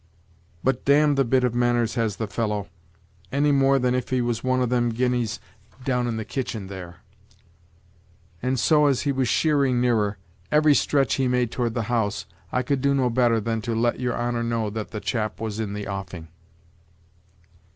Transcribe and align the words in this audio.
But 0.63 0.83
damn 0.83 1.13
the 1.13 1.23
bit 1.23 1.43
of 1.43 1.53
manners 1.53 1.93
has 1.93 2.15
the 2.15 2.25
fellow, 2.25 2.69
any 3.31 3.51
more 3.51 3.77
than 3.77 3.93
if 3.93 4.09
he 4.09 4.19
was 4.19 4.43
one 4.43 4.59
of 4.59 4.69
them 4.69 4.89
Guineas 4.89 5.39
down 5.85 6.07
in 6.07 6.17
the 6.17 6.25
kitchen 6.25 6.65
there; 6.65 7.01
and 8.41 8.59
so 8.59 8.87
as 8.87 9.01
he 9.03 9.11
was 9.11 9.27
sheering 9.27 9.79
nearer, 9.79 10.17
every 10.51 10.73
stretch 10.73 11.13
he 11.21 11.27
made 11.27 11.51
toward 11.51 11.75
the 11.75 11.83
house, 11.83 12.25
I 12.51 12.63
could 12.63 12.81
do 12.81 12.95
no 12.95 13.11
better 13.11 13.39
than 13.39 13.61
to 13.61 13.75
let 13.75 13.99
your 13.99 14.15
honor 14.17 14.41
know 14.41 14.71
that 14.71 14.89
the 14.89 15.01
chap 15.01 15.39
was 15.39 15.59
in 15.59 15.73
the 15.75 15.87
offing." 15.87 16.29